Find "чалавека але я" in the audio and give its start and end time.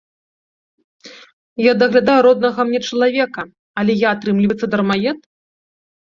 2.87-4.15